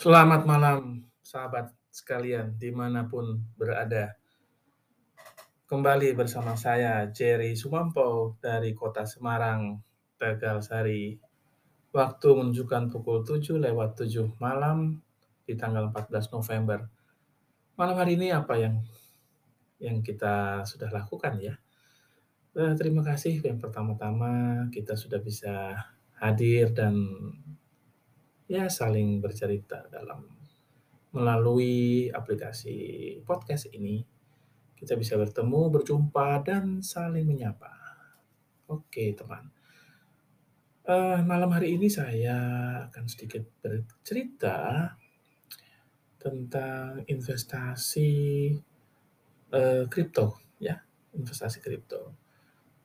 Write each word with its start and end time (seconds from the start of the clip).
Selamat 0.00 0.48
malam, 0.48 1.12
sahabat 1.20 1.76
sekalian, 1.92 2.56
di 2.56 2.72
mana 2.72 3.04
pun 3.04 3.36
berada. 3.52 4.16
Kembali 5.68 6.16
bersama 6.16 6.56
saya, 6.56 7.04
Jerry 7.12 7.52
Sumampo, 7.52 8.32
dari 8.40 8.72
kota 8.72 9.04
Semarang, 9.04 9.76
Tegal 10.16 10.64
Sari. 10.64 11.20
Waktu 11.92 12.28
menunjukkan 12.32 12.88
pukul 12.88 13.28
7 13.28 13.60
lewat 13.60 14.00
7 14.00 14.40
malam 14.40 15.04
di 15.44 15.52
tanggal 15.52 15.92
14 15.92 16.32
November. 16.32 16.88
Malam 17.76 18.00
hari 18.00 18.16
ini 18.16 18.32
apa 18.32 18.56
yang 18.56 18.80
yang 19.84 20.00
kita 20.00 20.64
sudah 20.64 20.88
lakukan 20.88 21.36
ya? 21.44 21.60
Eh, 22.56 22.72
terima 22.72 23.04
kasih 23.04 23.44
yang 23.44 23.60
pertama-tama 23.60 24.64
kita 24.72 24.96
sudah 24.96 25.20
bisa 25.20 25.76
hadir 26.16 26.72
dan 26.72 26.96
ya 28.50 28.66
saling 28.66 29.22
bercerita 29.22 29.86
dalam 29.86 30.26
melalui 31.14 32.10
aplikasi 32.10 33.14
podcast 33.22 33.70
ini. 33.70 34.02
Kita 34.74 34.98
bisa 34.98 35.14
bertemu, 35.14 35.70
berjumpa, 35.70 36.42
dan 36.42 36.82
saling 36.82 37.30
menyapa. 37.30 37.70
Oke, 38.66 39.14
teman. 39.14 39.54
Uh, 40.82 41.22
malam 41.22 41.52
hari 41.54 41.78
ini 41.78 41.86
saya 41.86 42.34
akan 42.90 43.04
sedikit 43.06 43.46
bercerita 43.62 44.90
tentang 46.18 47.06
investasi 47.06 48.10
uh, 49.54 49.84
kripto, 49.86 50.40
ya, 50.58 50.80
investasi 51.14 51.62
kripto. 51.62 52.16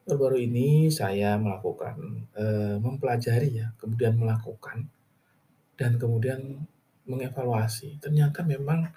Baru-baru 0.05 0.45
ini 0.45 0.93
saya 0.93 1.39
melakukan 1.41 2.29
uh, 2.37 2.77
mempelajari 2.77 3.65
ya, 3.65 3.73
kemudian 3.79 4.19
melakukan 4.19 4.91
dan 5.75 5.99
kemudian 5.99 6.65
mengevaluasi. 7.05 8.01
Ternyata 8.01 8.41
memang 8.41 8.89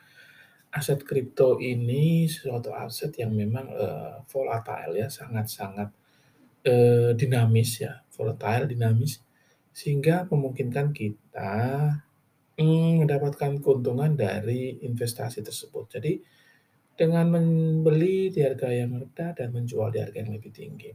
aset 0.72 1.00
kripto 1.04 1.58
ini 1.60 2.28
suatu 2.28 2.72
aset 2.72 3.12
yang 3.20 3.32
memang 3.32 3.66
uh, 3.72 4.24
volatile 4.28 4.94
ya, 4.96 5.08
sangat-sangat 5.08 5.88
uh, 6.68 7.10
dinamis 7.14 7.84
ya, 7.84 8.02
volatile, 8.14 8.68
dinamis, 8.68 9.20
sehingga 9.72 10.26
memungkinkan 10.28 10.92
kita 10.92 11.54
mm, 12.58 13.04
mendapatkan 13.04 13.60
keuntungan 13.62 14.16
dari 14.18 14.80
investasi 14.82 15.40
tersebut. 15.40 15.98
Jadi 15.98 16.12
dengan 16.98 17.30
membeli 17.30 18.34
di 18.34 18.42
harga 18.42 18.74
yang 18.74 18.98
rendah 18.98 19.30
dan 19.38 19.54
menjual 19.54 19.94
di 19.94 20.02
harga 20.02 20.18
yang 20.18 20.34
lebih 20.34 20.50
tinggi. 20.50 20.90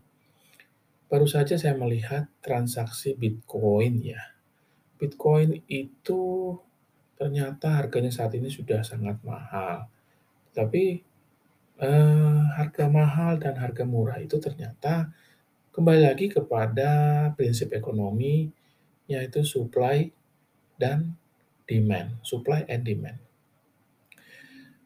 Baru 1.07 1.23
saja 1.23 1.55
saya 1.55 1.79
melihat 1.79 2.27
transaksi 2.43 3.15
Bitcoin 3.15 4.03
ya, 4.03 4.19
Bitcoin 5.03 5.67
itu 5.67 6.55
ternyata 7.19 7.83
harganya 7.83 8.07
saat 8.07 8.31
ini 8.39 8.47
sudah 8.47 8.79
sangat 8.87 9.19
mahal. 9.27 9.91
Tapi 10.55 11.03
eh, 11.83 12.39
harga 12.55 12.87
mahal 12.87 13.35
dan 13.35 13.59
harga 13.59 13.83
murah 13.83 14.23
itu 14.23 14.39
ternyata 14.39 15.11
kembali 15.75 16.07
lagi 16.07 16.31
kepada 16.31 17.27
prinsip 17.35 17.75
ekonomi 17.75 18.47
yaitu 19.11 19.43
supply 19.43 20.07
dan 20.79 21.19
demand, 21.67 22.23
supply 22.23 22.63
and 22.71 22.87
demand. 22.87 23.19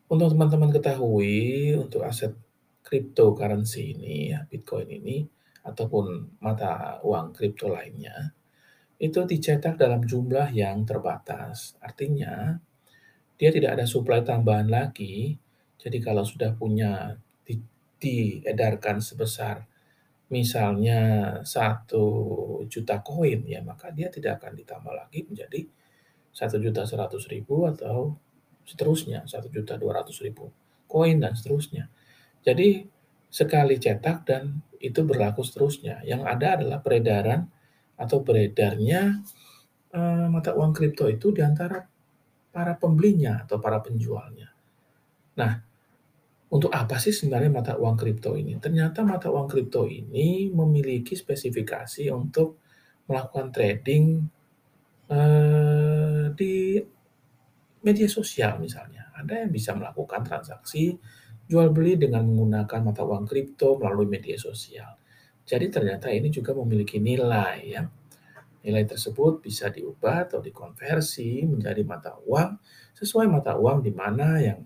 Untuk 0.07 0.33
teman-teman 0.33 0.71
ketahui, 0.73 1.75
untuk 1.77 2.01
aset 2.07 2.31
cryptocurrency 2.81 3.93
ini, 3.93 4.31
ya, 4.31 4.47
Bitcoin 4.47 4.88
ini, 4.88 5.27
ataupun 5.67 6.39
mata 6.39 7.03
uang 7.03 7.35
kripto 7.35 7.67
lainnya, 7.67 8.37
itu 8.97 9.19
dicetak 9.30 9.78
dalam 9.78 10.02
jumlah 10.02 10.50
yang 10.53 10.81
terbatas. 10.81 11.78
Artinya, 11.81 12.58
dia 13.38 13.50
tidak 13.53 13.78
ada 13.78 13.85
suplai 13.85 14.25
tambahan 14.25 14.68
lagi. 14.68 15.38
Jadi 15.78 15.97
kalau 16.02 16.25
sudah 16.25 16.58
punya 16.58 17.13
di, 17.46 17.62
diedarkan 18.02 18.97
sebesar 18.97 19.62
misalnya 20.28 21.00
satu 21.47 22.03
juta 22.68 23.00
koin 23.00 23.47
ya 23.47 23.63
maka 23.63 23.96
dia 23.96 24.12
tidak 24.12 24.44
akan 24.44 24.59
ditambah 24.59 24.91
lagi 24.91 25.24
menjadi 25.24 25.63
satu 26.36 26.59
juta 26.59 26.84
seratus 26.84 27.31
ribu 27.31 27.63
atau 27.63 28.12
seterusnya 28.68 29.24
satu 29.24 29.47
juta 29.47 29.80
dua 29.80 30.03
ratus 30.03 30.19
ribu 30.19 30.52
koin 30.90 31.19
dan 31.22 31.36
seterusnya. 31.36 31.88
Jadi 32.44 32.84
sekali 33.28 33.75
cetak 33.75 34.18
dan 34.24 34.63
itu 34.80 35.03
berlaku 35.03 35.44
seterusnya. 35.44 36.02
Yang 36.07 36.22
ada 36.25 36.47
adalah 36.59 36.80
peredaran 36.80 37.52
atau 37.97 38.22
beredarnya 38.22 39.25
uh, 39.94 40.28
mata 40.30 40.53
uang 40.53 40.72
kripto 40.72 41.09
itu 41.09 41.34
di 41.34 41.41
antara 41.41 41.81
para 42.53 42.74
pembelinya 42.78 43.46
atau 43.46 43.58
para 43.62 43.81
penjualnya. 43.81 44.50
Nah, 45.38 45.53
untuk 46.47 46.72
apa 46.72 46.96
sih 46.97 47.12
sebenarnya 47.12 47.52
mata 47.52 47.74
uang 47.75 47.97
kripto 48.00 48.34
ini? 48.34 48.56
Ternyata 48.57 49.03
mata 49.03 49.28
uang 49.28 49.52
kripto 49.52 49.84
ini 49.86 50.47
memiliki 50.50 51.13
spesifikasi 51.13 52.07
untuk 52.13 52.63
melakukan 53.06 53.52
trading 53.52 54.06
uh, 55.12 56.31
di 56.31 56.80
media 57.84 58.07
sosial 58.07 58.63
misalnya. 58.63 59.12
Ada 59.18 59.44
yang 59.46 59.52
bisa 59.52 59.75
melakukan 59.75 60.24
transaksi 60.24 60.96
jual 61.47 61.72
beli 61.72 61.96
dengan 61.96 62.28
menggunakan 62.28 62.80
mata 62.84 63.03
uang 63.07 63.24
kripto 63.28 63.80
melalui 63.80 64.07
media 64.07 64.36
sosial. 64.36 65.00
Jadi 65.47 65.72
ternyata 65.72 66.12
ini 66.12 66.28
juga 66.28 66.52
memiliki 66.52 67.00
nilai 67.00 67.58
ya. 67.63 67.88
Nilai 68.68 68.84
tersebut 68.84 69.40
bisa 69.40 69.72
diubah 69.72 70.28
atau 70.28 70.44
dikonversi 70.44 71.47
menjadi 71.47 71.88
mata 71.88 72.19
uang 72.28 72.59
sesuai 72.91 73.31
mata 73.31 73.56
uang 73.56 73.80
di 73.80 73.96
mana 73.96 74.44
yang 74.44 74.59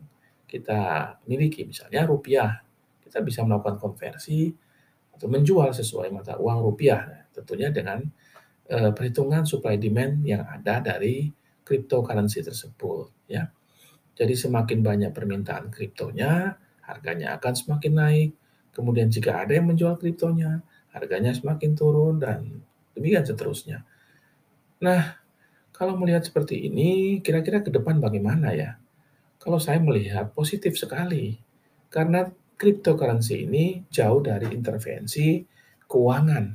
kita 0.49 1.13
miliki. 1.29 1.69
Misalnya 1.69 2.09
rupiah, 2.09 2.57
kita 3.05 3.21
bisa 3.21 3.45
melakukan 3.45 3.77
konversi 3.77 4.49
atau 5.13 5.29
menjual 5.29 5.69
sesuai 5.69 6.09
mata 6.09 6.41
uang 6.41 6.65
rupiah. 6.65 7.29
Tentunya 7.29 7.69
dengan 7.69 8.01
e, 8.65 8.77
perhitungan 8.89 9.45
supply 9.45 9.77
demand 9.77 10.25
yang 10.25 10.49
ada 10.49 10.81
dari 10.81 11.29
cryptocurrency 11.61 12.41
tersebut 12.41 13.29
ya. 13.29 13.45
Jadi 14.17 14.33
semakin 14.33 14.81
banyak 14.81 15.11
permintaan 15.13 15.69
kriptonya, 15.69 16.57
harganya 16.89 17.37
akan 17.37 17.53
semakin 17.53 17.93
naik. 17.93 18.29
Kemudian 18.71 19.11
jika 19.11 19.43
ada 19.43 19.55
yang 19.55 19.69
menjual 19.69 19.99
kriptonya, 19.99 20.63
harganya 20.91 21.31
semakin 21.31 21.71
turun 21.75 22.19
dan 22.19 22.63
demikian 22.95 23.23
seterusnya. 23.23 23.83
Nah, 24.83 25.21
kalau 25.71 25.97
melihat 25.97 26.21
seperti 26.21 26.67
ini, 26.67 27.19
kira-kira 27.25 27.63
ke 27.63 27.73
depan 27.73 27.97
bagaimana 27.97 28.53
ya? 28.53 28.77
Kalau 29.41 29.57
saya 29.57 29.81
melihat 29.81 30.29
positif 30.35 30.77
sekali, 30.77 31.41
karena 31.89 32.29
cryptocurrency 32.61 33.49
ini 33.49 33.81
jauh 33.89 34.21
dari 34.21 34.53
intervensi 34.53 35.41
keuangan. 35.89 36.53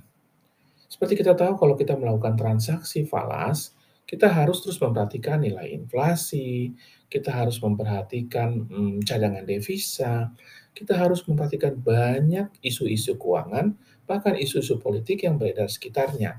Seperti 0.86 1.18
kita 1.18 1.34
tahu 1.34 1.58
kalau 1.58 1.74
kita 1.74 1.98
melakukan 1.98 2.38
transaksi 2.38 3.02
falas, 3.02 3.74
kita 4.06 4.30
harus 4.30 4.62
terus 4.62 4.78
memperhatikan 4.78 5.42
nilai 5.42 5.74
inflasi, 5.74 6.70
kita 7.06 7.30
harus 7.30 7.62
memperhatikan 7.62 8.66
hmm, 8.66 9.06
cadangan 9.06 9.46
devisa, 9.46 10.34
kita 10.76 10.98
harus 10.98 11.24
memperhatikan 11.24 11.78
banyak 11.78 12.52
isu-isu 12.60 13.16
keuangan 13.16 13.78
bahkan 14.06 14.38
isu-isu 14.38 14.78
politik 14.78 15.26
yang 15.26 15.40
beredar 15.40 15.66
sekitarnya. 15.66 16.38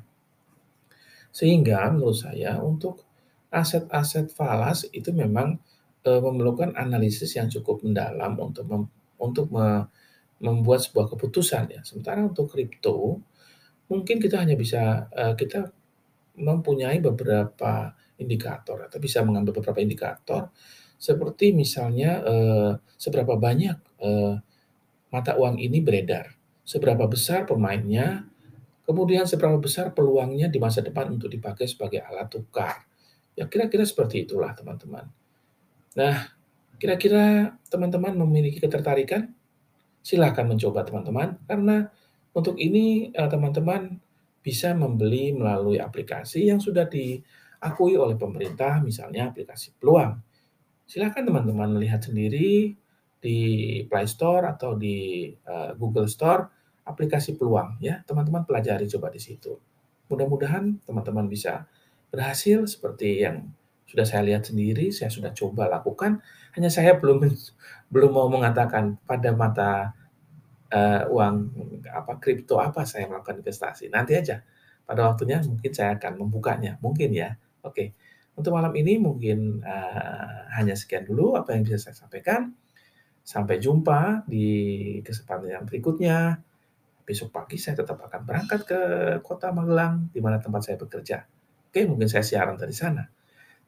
Sehingga 1.35 1.91
menurut 1.91 2.17
saya 2.17 2.57
untuk 2.63 3.03
aset-aset 3.51 4.31
falas 4.31 4.87
itu 4.91 5.11
memang 5.11 5.59
e, 6.03 6.09
memerlukan 6.09 6.75
analisis 6.75 7.35
yang 7.35 7.51
cukup 7.51 7.83
mendalam 7.83 8.35
untuk 8.39 8.65
mem, 8.67 8.83
untuk 9.19 9.51
me, 9.51 9.87
membuat 10.39 10.83
sebuah 10.87 11.11
keputusan 11.15 11.73
ya. 11.73 11.81
Sementara 11.83 12.23
untuk 12.23 12.51
kripto 12.51 13.19
mungkin 13.87 14.19
kita 14.19 14.39
hanya 14.39 14.55
bisa 14.55 15.11
e, 15.11 15.23
kita 15.35 15.71
mempunyai 16.37 17.01
beberapa 17.01 17.93
indikator 18.21 18.85
atau 18.85 18.97
bisa 19.01 19.25
mengambil 19.25 19.57
beberapa 19.57 19.81
indikator 19.81 20.53
seperti 20.97 21.53
misalnya 21.53 22.21
e, 22.25 22.35
seberapa 22.97 23.37
banyak 23.37 23.77
e, 24.01 24.09
mata 25.13 25.37
uang 25.37 25.61
ini 25.61 25.81
beredar 25.81 26.37
seberapa 26.67 27.07
besar 27.07 27.47
pemainnya, 27.47 28.27
kemudian 28.83 29.23
seberapa 29.23 29.55
besar 29.55 29.95
peluangnya 29.95 30.51
di 30.51 30.59
masa 30.59 30.83
depan 30.83 31.15
untuk 31.15 31.31
dipakai 31.31 31.63
sebagai 31.63 32.03
alat 32.03 32.27
tukar. 32.27 32.83
Ya 33.39 33.47
kira-kira 33.47 33.87
seperti 33.87 34.27
itulah 34.27 34.51
teman-teman. 34.51 35.07
Nah, 35.95 36.27
kira-kira 36.75 37.55
teman-teman 37.71 38.19
memiliki 38.19 38.59
ketertarikan? 38.59 39.31
Silahkan 40.03 40.43
mencoba 40.43 40.83
teman-teman, 40.83 41.39
karena 41.47 41.87
untuk 42.35 42.59
ini 42.59 43.15
eh, 43.15 43.29
teman-teman 43.31 44.03
bisa 44.47 44.71
membeli 44.71 45.35
melalui 45.35 45.75
aplikasi 45.75 46.47
yang 46.47 46.63
sudah 46.63 46.87
diakui 46.87 47.99
oleh 47.99 48.15
pemerintah, 48.15 48.79
misalnya 48.79 49.27
aplikasi 49.27 49.75
peluang. 49.75 50.23
Silakan 50.87 51.27
teman-teman 51.27 51.75
melihat 51.75 51.99
sendiri 51.99 52.71
di 53.19 53.39
Play 53.91 54.07
Store 54.07 54.47
atau 54.47 54.79
di 54.79 55.27
uh, 55.43 55.75
Google 55.75 56.07
Store 56.07 56.47
aplikasi 56.87 57.35
peluang 57.35 57.75
ya. 57.83 57.99
Teman-teman 58.07 58.47
pelajari 58.47 58.87
coba 58.87 59.11
di 59.11 59.19
situ. 59.19 59.59
Mudah-mudahan 60.07 60.79
teman-teman 60.87 61.27
bisa 61.27 61.67
berhasil 62.07 62.63
seperti 62.71 63.27
yang 63.27 63.51
Sudah 63.87 64.03
saya 64.03 64.19
lihat 64.27 64.43
sendiri, 64.43 64.91
saya 64.91 65.07
sudah 65.07 65.31
coba 65.31 65.71
lakukan, 65.71 66.19
hanya 66.59 66.67
saya 66.67 66.99
belum 66.99 67.23
belum 67.87 68.11
mau 68.11 68.27
mengatakan 68.27 68.99
pada 69.07 69.31
mata, 69.31 69.95
eee, 70.71 71.03
uang 71.11 71.35
apa, 71.91 72.19
kripto 72.21 72.59
apa 72.61 72.83
saya 72.87 73.07
melakukan 73.09 73.39
investasi. 73.41 73.89
Nanti 73.93 74.13
aja, 74.17 74.41
pada 74.87 75.07
waktunya 75.11 75.39
mungkin 75.43 75.71
saya 75.73 75.95
akan 75.99 76.13
membukanya, 76.21 76.77
mungkin 76.83 77.11
ya. 77.15 77.35
Oke, 77.65 77.95
untuk 78.37 78.55
malam 78.55 78.71
ini 78.77 78.99
mungkin, 79.01 79.61
eee, 79.63 80.37
hanya 80.57 80.75
sekian 80.77 81.03
dulu 81.07 81.35
apa 81.39 81.55
yang 81.55 81.63
bisa 81.67 81.79
saya 81.79 81.95
sampaikan. 81.97 82.53
Sampai 83.27 83.59
jumpa 83.59 84.23
di 84.29 84.47
kesempatan 85.03 85.49
yang 85.51 85.65
berikutnya. 85.67 86.39
Besok 87.07 87.31
pagi 87.31 87.55
saya 87.59 87.79
tetap 87.81 87.99
akan 88.03 88.21
berangkat 88.27 88.61
ke 88.67 88.81
kota 89.23 89.51
Magelang, 89.55 90.11
di 90.11 90.19
mana 90.19 90.37
tempat 90.43 90.67
saya 90.67 90.77
bekerja. 90.79 91.23
Oke, 91.71 91.87
mungkin 91.87 92.07
saya 92.11 92.23
siaran 92.23 92.59
dari 92.59 92.75
sana. 92.75 93.07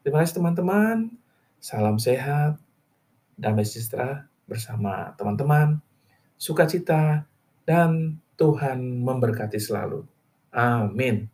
Terima 0.04 0.24
kasih 0.24 0.40
teman-teman, 0.44 1.12
salam 1.60 1.98
sehat, 2.00 2.60
damai 3.40 3.64
sejahtera 3.68 4.28
bersama 4.48 5.14
teman-teman, 5.20 5.80
sukacita, 6.40 7.28
dan 7.68 8.18
Tuhan 8.40 9.04
memberkati 9.04 9.60
selalu. 9.60 10.08
Amin. 10.56 11.28